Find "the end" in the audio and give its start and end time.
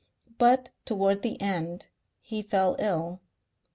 1.21-1.89